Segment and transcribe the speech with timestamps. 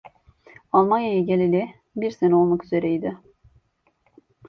[0.71, 3.17] Almanya'ya geleli bir sene olmak üzereydi.